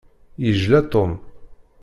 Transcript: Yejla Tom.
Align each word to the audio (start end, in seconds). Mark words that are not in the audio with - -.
Yejla 0.43 0.79
Tom. 0.91 1.11